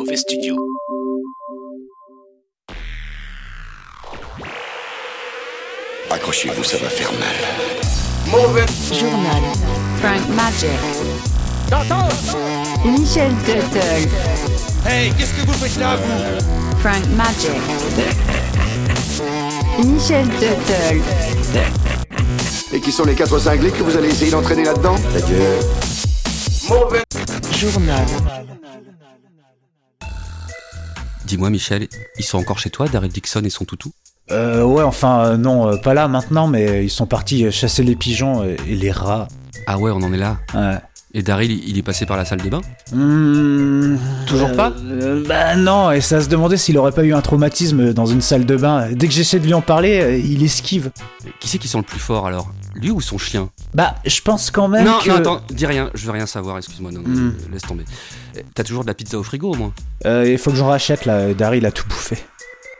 [0.00, 0.56] Mauvais Studio.
[6.08, 7.36] Accrochez-vous, ça va faire mal.
[8.98, 9.42] Journal.
[10.00, 10.70] Frank Magic.
[12.82, 14.08] Michel Tuttle.
[14.86, 16.78] Hey, qu'est-ce que vous faites là, vous?
[16.78, 17.60] Frank Magic.
[19.84, 21.02] Michel Tuttle.
[22.72, 24.96] Et qui sont les quatre cinglés que vous allez essayer d'entraîner là-dedans?
[25.14, 25.58] Adieu.
[27.58, 28.06] Journal.
[31.30, 31.86] Dis-moi, Michel,
[32.18, 33.92] ils sont encore chez toi, Daryl Dixon et son toutou
[34.32, 37.84] Euh, ouais, enfin, euh, non, euh, pas là maintenant, mais ils sont partis euh, chasser
[37.84, 39.28] les pigeons et, et les rats.
[39.68, 40.38] Ah ouais, on en est là.
[40.54, 40.78] Ouais.
[41.12, 42.60] Et Daryl, il est passé par la salle des bains
[42.92, 43.96] Hmm,
[44.28, 47.20] Toujours euh, pas euh, Bah non, et ça se demandait s'il aurait pas eu un
[47.20, 48.88] traumatisme dans une salle de bain.
[48.92, 50.90] Dès que j'essaie de lui en parler, euh, il esquive.
[51.40, 52.52] Qui c'est qui sent le plus fort alors?
[52.76, 53.48] Lui ou son chien?
[53.74, 55.08] Bah, je pense quand même Non, que...
[55.08, 57.28] non, attends, dis rien, je veux rien savoir, excuse-moi, non, Hmm.
[57.30, 57.84] euh, laisse tomber.
[58.36, 59.72] Euh, T'as toujours de la pizza au frigo au moins?
[60.06, 62.18] Euh, il faut que j'en rachète là, Daryl a tout bouffé.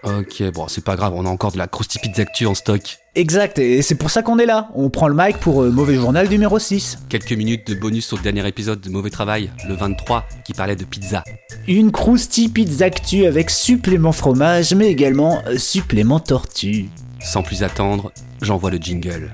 [0.03, 2.81] Ok, bon, c'est pas grave, on a encore de la Krusty Pizza Actu en stock.
[3.15, 4.71] Exact, et c'est pour ça qu'on est là.
[4.75, 7.01] On prend le mic pour euh, Mauvais Journal numéro 6.
[7.11, 10.85] Quelques minutes de bonus au dernier épisode de Mauvais Travail, le 23, qui parlait de
[10.85, 11.23] pizza.
[11.69, 16.89] Une croustille pizza actu avec supplément fromage, mais également euh, supplément tortue.
[17.23, 19.31] Sans plus attendre, j'envoie le jingle.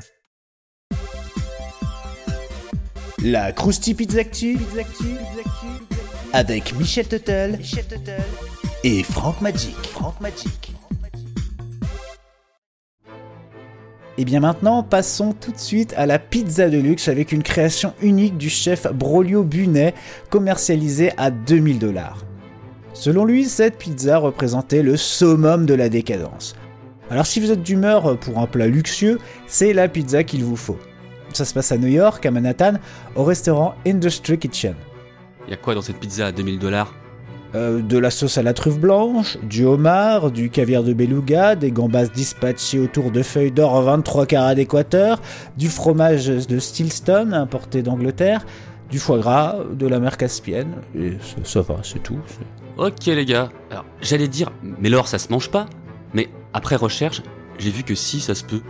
[3.23, 4.59] La croustille pizza actu,
[6.33, 7.59] avec Michel Tuttle,
[8.87, 9.75] et Franck Magic.
[9.89, 10.73] Franck Magic.
[14.17, 17.95] Et bien maintenant, passons tout de suite à la pizza de luxe avec une création
[18.01, 19.93] unique du chef Brolio Bunet,
[20.31, 22.19] commercialisée à 2000 dollars.
[22.93, 26.55] Selon lui, cette pizza représentait le summum de la décadence.
[27.11, 30.79] Alors si vous êtes d'humeur pour un plat luxueux, c'est la pizza qu'il vous faut.
[31.33, 32.75] Ça se passe à New York, à Manhattan,
[33.17, 34.77] au restaurant Industry Kitchen.
[35.49, 36.95] Y a quoi dans cette pizza à 2000 dollars?
[37.57, 41.71] Euh, de la sauce à la truffe blanche, du homard, du caviar de beluga, des
[41.71, 45.23] gambas dispatchées autour de feuilles d'or 23 carats d'équateur,
[45.57, 48.45] du fromage de Stilston importé d'Angleterre,
[48.91, 52.19] du foie gras, de la mer Caspienne, et ça, ça va, c'est tout.
[52.77, 55.67] Ok les gars, alors j'allais dire, mais l'or ça se mange pas
[56.13, 57.23] Mais après recherche,
[57.59, 58.61] j'ai vu que si ça se peut.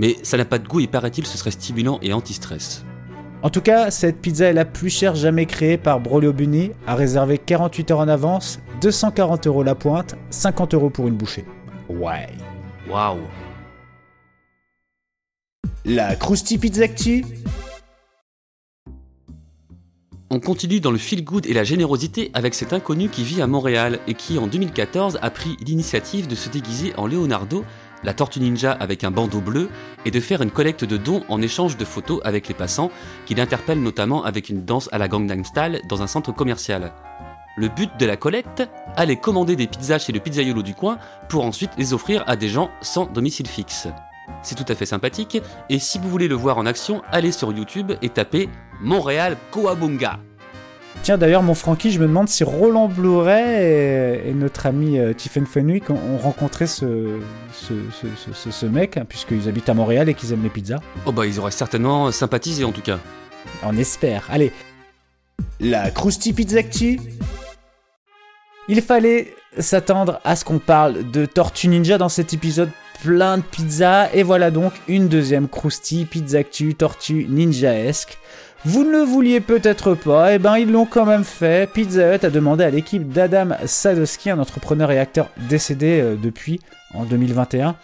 [0.00, 2.84] Mais ça n'a pas de goût et paraît-il ce serait stimulant et anti-stress.
[3.40, 6.96] En tout cas, cette pizza est la plus chère jamais créée par Brolio Bunny, à
[6.96, 11.44] réserver 48 heures en avance, 240 euros la pointe, 50 euros pour une bouchée.
[11.88, 12.26] Ouais.
[12.90, 13.20] Waouh
[15.84, 17.24] La croustille pizza actu
[20.30, 23.46] On continue dans le feel good et la générosité avec cet inconnu qui vit à
[23.46, 27.64] Montréal et qui en 2014 a pris l'initiative de se déguiser en Leonardo,
[28.04, 29.68] la tortue ninja avec un bandeau bleu,
[30.04, 32.90] et de faire une collecte de dons en échange de photos avec les passants,
[33.26, 36.92] qu'il interpelle notamment avec une danse à la Gangnam Style dans un centre commercial.
[37.56, 38.62] Le but de la collecte?
[38.96, 40.98] Aller commander des pizzas chez le pizzaiolo du coin
[41.28, 43.88] pour ensuite les offrir à des gens sans domicile fixe.
[44.42, 47.52] C'est tout à fait sympathique, et si vous voulez le voir en action, allez sur
[47.52, 48.48] YouTube et tapez
[48.80, 50.20] Montréal Coabunga.
[51.02, 55.14] Tiens, d'ailleurs, mon Francky, je me demande si Roland Blouret et, et notre ami euh,
[55.14, 57.18] Tiffen Fenwick ont, ont rencontré ce,
[57.52, 60.50] ce, ce, ce- ce- ce mec, hein, puisqu'ils habitent à Montréal et qu'ils aiment les
[60.50, 60.80] pizzas.
[61.06, 62.98] Oh bah ils auraient certainement sympathisé en tout cas.
[63.62, 64.26] On espère.
[64.30, 64.52] Allez.
[65.60, 67.00] La croustille pizza actu
[68.68, 72.70] Il fallait s'attendre à ce qu'on parle de Tortue Ninja dans cet épisode
[73.02, 74.10] plein de pizzas.
[74.12, 78.18] Et voilà donc une deuxième croustille pizza actu Tortue Ninja-esque.
[78.64, 81.70] Vous ne le vouliez peut-être pas, et ben ils l'ont quand même fait.
[81.72, 86.60] Pizza Hut a demandé à l'équipe d'Adam Sadowski, un entrepreneur et acteur décédé euh, depuis
[86.92, 87.76] en 2021,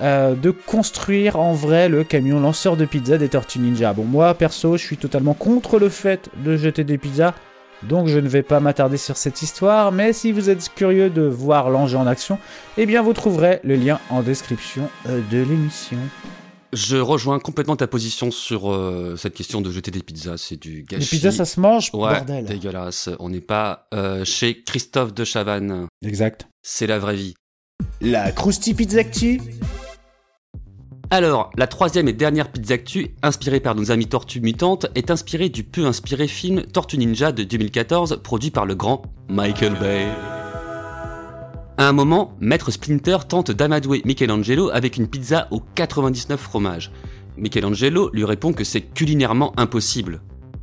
[0.00, 3.92] euh, de construire en vrai le camion lanceur de pizza des Tortues Ninja.
[3.92, 7.34] Bon, moi perso, je suis totalement contre le fait de jeter des pizzas,
[7.82, 11.22] donc je ne vais pas m'attarder sur cette histoire, mais si vous êtes curieux de
[11.22, 12.38] voir l'engin en action,
[12.78, 15.98] eh bien vous trouverez le lien en description euh, de l'émission.
[16.74, 20.82] Je rejoins complètement ta position sur euh, cette question de jeter des pizzas, c'est du
[20.82, 21.02] gâchis.
[21.02, 22.44] Les pizzas, ça se mange, Ouais, bordel.
[22.44, 23.08] dégueulasse.
[23.20, 25.86] On n'est pas euh, chez Christophe de Chavannes.
[26.04, 26.48] Exact.
[26.62, 27.34] C'est la vraie vie.
[28.00, 29.40] La croustille pizza actu
[31.10, 35.48] Alors, la troisième et dernière pizza actu, inspirée par nos amis Tortues Mutantes, est inspirée
[35.50, 40.08] du peu inspiré film Tortue Ninja de 2014, produit par le grand Michael Bay.
[41.76, 46.92] À un moment, Maître Splinter tente d'amadouer Michelangelo avec une pizza aux 99 fromages.
[47.36, 50.20] Michelangelo lui répond que c'est culinairement impossible.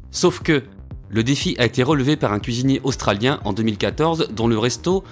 [0.09, 0.63] Sauf que,
[1.09, 5.03] le défi a été relevé par un cuisinier australien en 2014 dont le resto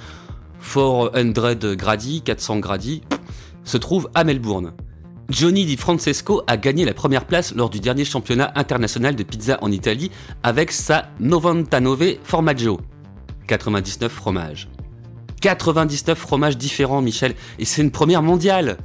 [0.63, 3.01] 400 Grady, 400 Grady,
[3.65, 4.71] se trouve à Melbourne.
[5.29, 9.59] Johnny Di Francesco a gagné la première place lors du dernier championnat international de pizza
[9.61, 10.11] en Italie
[10.43, 12.79] avec sa 99 Formaggio.
[13.47, 14.69] 99 fromages.
[15.39, 18.77] 99 fromages différents, Michel, et c'est une première mondiale.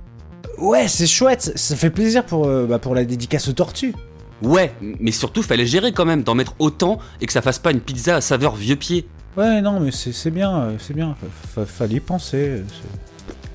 [0.59, 3.95] Ouais, c'est chouette, ça fait plaisir pour, euh, bah, pour la dédicace aux tortues.
[4.43, 7.71] Ouais, mais surtout fallait gérer quand même d'en mettre autant et que ça fasse pas
[7.71, 9.07] une pizza à saveur vieux pied.
[9.37, 11.17] Ouais, non, mais c'est bien, euh, c'est bien,
[11.55, 12.37] fa- fallait y penser.
[12.37, 12.63] euh,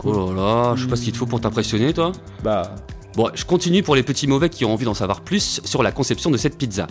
[0.03, 2.11] Oh là là, je sais pas ce qu'il te faut pour t'impressionner, toi.
[2.43, 2.75] Bah,
[3.15, 5.91] Bon, je continue pour les petits mauvais qui ont envie d'en savoir plus sur la
[5.91, 6.87] conception de cette pizza.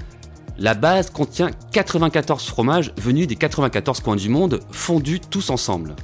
[0.60, 5.94] La base contient 94 fromages venus des 94 coins du monde, fondus tous ensemble.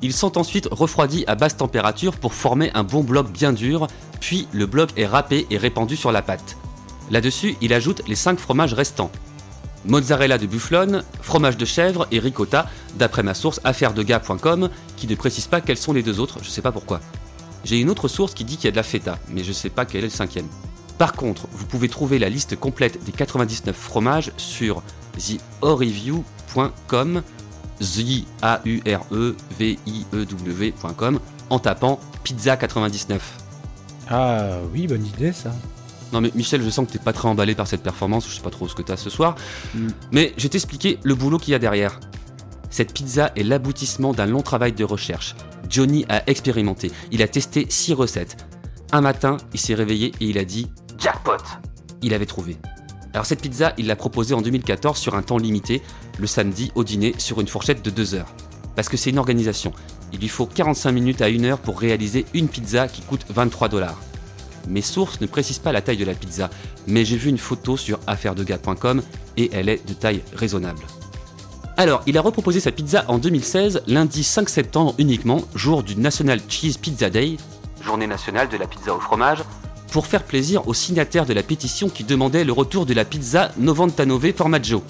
[0.00, 3.88] Ils sont ensuite refroidis à basse température pour former un bon bloc bien dur,
[4.20, 6.56] puis le bloc est râpé et répandu sur la pâte.
[7.10, 9.10] Là-dessus, il ajoute les 5 fromages restants.
[9.86, 15.48] Mozzarella de bufflone, fromage de chèvre et ricotta, d'après ma source affairedegars.com, qui ne précise
[15.48, 17.00] pas quels sont les deux autres, je sais pas pourquoi.
[17.64, 19.70] J'ai une autre source qui dit qu'il y a de la feta, mais je sais
[19.70, 20.46] pas quel est le cinquième.
[20.98, 24.82] Par contre, vous pouvez trouver la liste complète des 99 fromages sur
[25.18, 27.22] theoreview.com,
[27.80, 31.18] the a u r e v i e w.com
[31.50, 33.38] en tapant pizza 99.
[34.08, 35.52] ah oui, bonne idée ça.
[36.12, 38.42] Non mais Michel, je sens que t'es pas très emballé par cette performance, je sais
[38.42, 39.34] pas trop ce que t'as ce soir,
[39.74, 39.88] Mm.
[40.12, 41.98] mais je vais t'expliquer le boulot qu'il y a derrière.
[42.70, 45.34] Cette pizza est l'aboutissement d'un long travail de recherche.
[45.68, 48.36] Johnny a expérimenté, il a testé 6 recettes.
[48.92, 50.68] Un matin, il s'est réveillé et il a dit
[51.04, 51.36] Jackpot
[52.00, 52.56] Il avait trouvé.
[53.12, 55.82] Alors cette pizza, il l'a proposée en 2014 sur un temps limité,
[56.18, 58.32] le samedi au dîner sur une fourchette de 2 heures.
[58.74, 59.72] Parce que c'est une organisation.
[60.14, 63.68] Il lui faut 45 minutes à 1 heure pour réaliser une pizza qui coûte 23
[63.68, 64.00] dollars.
[64.66, 66.48] Mes sources ne précisent pas la taille de la pizza,
[66.86, 69.02] mais j'ai vu une photo sur affairedegars.com
[69.36, 70.80] et elle est de taille raisonnable.
[71.76, 76.40] Alors, il a reproposé sa pizza en 2016, lundi 5 septembre uniquement, jour du National
[76.48, 77.36] Cheese Pizza Day,
[77.82, 79.42] journée nationale de la pizza au fromage,
[79.94, 83.52] pour faire plaisir aux signataires de la pétition qui demandaient le retour de la pizza
[83.58, 84.82] Novantanove Formaggio.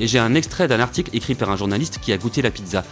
[0.00, 2.82] Et j'ai un extrait d'un article écrit par un journaliste qui a goûté la pizza.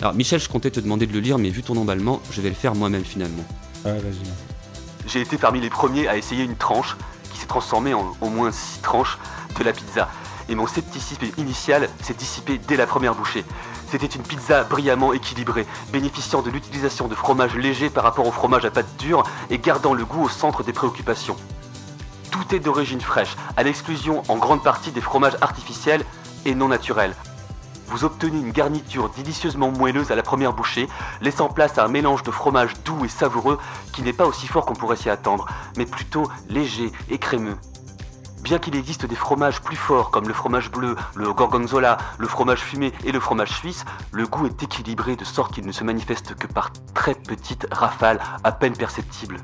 [0.00, 2.48] Alors Michel, je comptais te demander de le lire, mais vu ton emballement, je vais
[2.48, 3.44] le faire moi-même finalement.
[3.84, 5.06] Ah, vas-y.
[5.06, 6.96] J'ai été parmi les premiers à essayer une tranche
[7.30, 9.18] qui s'est transformée en au moins 6 tranches
[9.58, 10.08] de la pizza.
[10.50, 13.44] Et mon scepticisme initial s'est dissipé dès la première bouchée.
[13.88, 18.64] C'était une pizza brillamment équilibrée, bénéficiant de l'utilisation de fromage léger par rapport au fromage
[18.64, 21.36] à pâte dure et gardant le goût au centre des préoccupations.
[22.32, 26.04] Tout est d'origine fraîche, à l'exclusion en grande partie des fromages artificiels
[26.44, 27.14] et non naturels.
[27.86, 30.88] Vous obtenez une garniture délicieusement moelleuse à la première bouchée,
[31.20, 33.58] laissant place à un mélange de fromage doux et savoureux
[33.92, 37.56] qui n'est pas aussi fort qu'on pourrait s'y attendre, mais plutôt léger et crémeux.
[38.42, 42.60] Bien qu'il existe des fromages plus forts comme le fromage bleu, le gorgonzola, le fromage
[42.60, 46.34] fumé et le fromage suisse, le goût est équilibré de sorte qu'il ne se manifeste
[46.34, 49.36] que par très petites rafales à peine perceptibles.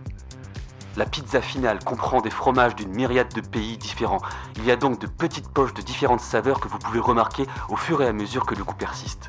[0.97, 4.23] La pizza finale comprend des fromages d'une myriade de pays différents.
[4.57, 7.77] Il y a donc de petites poches de différentes saveurs que vous pouvez remarquer au
[7.77, 9.29] fur et à mesure que le goût persiste.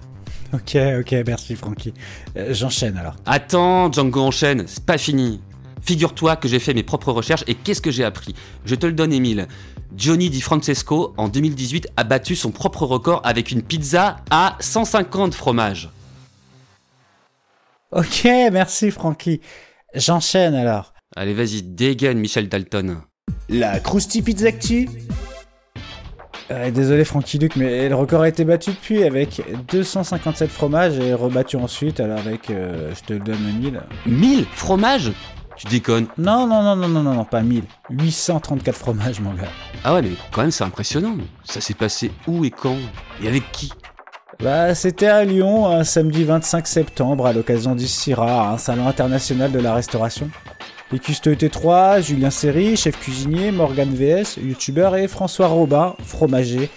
[0.53, 1.93] Ok, ok, merci Francky.
[2.37, 3.15] Euh, J'enchaîne alors.
[3.25, 5.41] Attends, Django enchaîne, c'est pas fini.
[5.87, 8.35] Figure-toi que j'ai fait mes propres recherches et qu'est-ce que j'ai appris?
[8.65, 9.47] Je te le donne, Emile.
[9.95, 15.33] Johnny Di Francesco, en 2018, a battu son propre record avec une pizza à 150
[15.33, 15.89] fromages.
[17.93, 19.39] Ok, merci Francky.
[19.95, 20.93] J'enchaîne alors.
[21.15, 22.97] Allez, vas-y, dégaine, Michel Dalton.
[23.47, 24.89] La Krusty Pizza Actu
[26.51, 29.41] Euh, Désolé Francky Luc, mais le record a été battu depuis avec
[29.71, 33.81] 257 fromages et rebattu ensuite, alors avec, euh, je te le donne 1000.
[34.05, 35.13] 1000 fromages?
[35.57, 36.07] Tu déconnes.
[36.17, 37.63] Non, non, non, non, non, non, non, pas 1000.
[37.89, 39.47] 834 fromages, mon gars.
[39.83, 41.15] Ah ouais, mais quand même, c'est impressionnant.
[41.43, 42.77] Ça s'est passé où et quand?
[43.23, 43.71] Et avec qui?
[44.39, 49.51] Bah, c'était à Lyon, un samedi 25 septembre, à l'occasion du CIRA, un salon international
[49.51, 50.29] de la restauration.
[50.91, 56.69] Les custos étaient trois, Julien Serry, chef cuisinier, Morgan VS, youtubeur, et François Robin, fromager.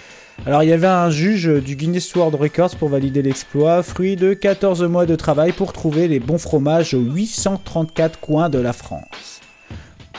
[0.46, 4.32] Alors il y avait un juge du Guinness World Records pour valider l'exploit, fruit de
[4.32, 9.40] 14 mois de travail pour trouver les bons fromages aux 834 coins de la France.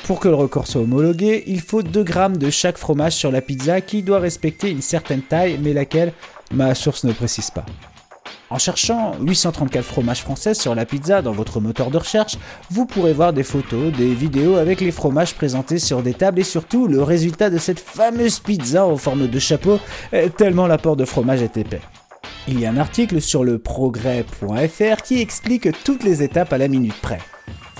[0.03, 3.41] Pour que le record soit homologué, il faut 2 grammes de chaque fromage sur la
[3.41, 6.13] pizza qui doit respecter une certaine taille, mais laquelle?
[6.53, 7.65] Ma source ne précise pas.
[8.51, 12.37] En cherchant 834 fromages français sur la pizza dans votre moteur de recherche,
[12.69, 16.43] vous pourrez voir des photos, des vidéos avec les fromages présentés sur des tables et
[16.43, 19.79] surtout le résultat de cette fameuse pizza en forme de chapeau,
[20.13, 21.79] euh, tellement l'apport de fromage est épais.
[22.45, 26.67] Il y a un article sur le progrès.fr qui explique toutes les étapes à la
[26.67, 27.19] minute près.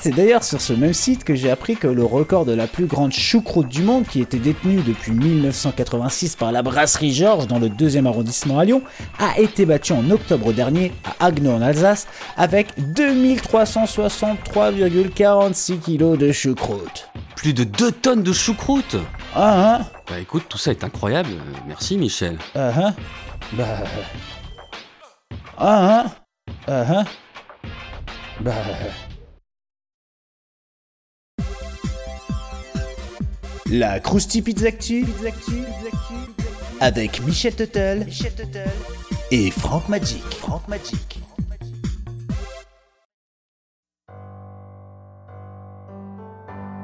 [0.03, 2.87] C'est d'ailleurs sur ce même site que j'ai appris que le record de la plus
[2.87, 7.69] grande choucroute du monde, qui était détenu depuis 1986 par la brasserie Georges dans le
[7.69, 8.81] 2e arrondissement à Lyon,
[9.19, 17.11] a été battu en octobre dernier à Haguenau en Alsace avec 2363,46 kg de choucroute.
[17.35, 18.95] Plus de 2 tonnes de choucroute?
[19.35, 19.81] Ah hein?
[20.09, 21.29] Bah écoute, tout ça est incroyable.
[21.67, 22.39] Merci, Michel.
[22.55, 22.95] Ah hein?
[23.53, 23.65] Bah...
[25.59, 26.05] Ah, hein?
[26.65, 27.05] Ah, hein?
[28.39, 28.55] Bah...
[33.71, 35.05] La Krusty Pizza Actu
[36.81, 38.05] avec Michel Tuttle
[39.31, 40.21] et Franck Magic.
[40.33, 41.21] Franck Magic.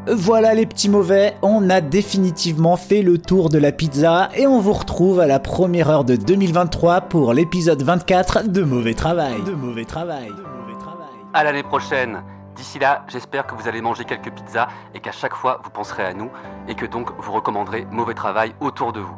[0.08, 4.62] Voilà les petits mauvais, on a définitivement fait le tour de la pizza et on
[4.62, 9.44] vous retrouve à la première heure de 2023 pour l'épisode 24 de Mauvais Travail.
[9.46, 10.27] De Mauvais Travail.
[10.27, 11.08] De Mauvais Travail.
[11.34, 12.24] À l'année prochaine.
[12.57, 16.03] D'ici là, j'espère que vous allez manger quelques pizzas et qu'à chaque fois vous penserez
[16.03, 16.31] à nous
[16.67, 19.15] et que donc vous recommanderez mauvais travail autour de vous.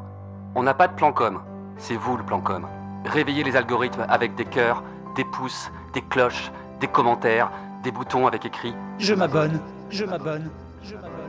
[0.55, 1.39] On n'a pas de plan com,
[1.77, 2.67] c'est vous le plan com.
[3.05, 4.83] Réveillez les algorithmes avec des cœurs,
[5.15, 7.49] des pouces, des cloches, des commentaires,
[7.81, 10.49] des boutons avec écrit Je m'abonne, je m'abonne.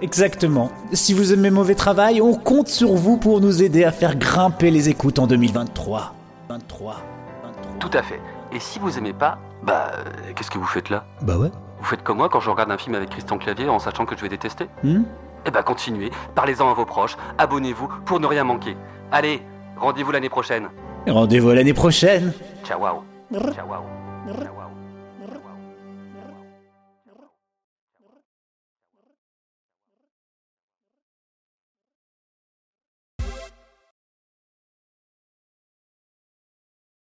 [0.02, 0.73] Exactement.
[0.93, 4.73] Si vous aimez mauvais travail, on compte sur vous pour nous aider à faire grimper
[4.73, 6.12] les écoutes en 2023.
[6.49, 7.02] 23.
[7.45, 7.73] 23.
[7.79, 8.21] Tout à fait.
[8.52, 11.05] Et si vous aimez pas, bah euh, qu'est-ce que vous faites là?
[11.23, 11.50] Bah ouais.
[11.81, 14.17] Vous faites comme moi quand je regarde un film avec Christian Clavier en sachant que
[14.17, 15.03] je vais détester Hmm
[15.47, 18.77] Eh bah continuez, parlez-en à vos proches, abonnez-vous pour ne rien manquer.
[19.11, 19.43] Allez,
[19.77, 20.69] rendez-vous l'année prochaine.
[21.09, 22.33] Rendez-vous l'année prochaine.
[22.65, 22.81] Ciao.
[22.81, 23.03] wow.
[23.33, 23.67] Ciao.
[23.67, 24.35] wow.
[24.35, 24.70] Ciao.